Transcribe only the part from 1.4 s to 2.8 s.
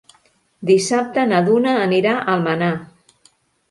Duna anirà a Almenar.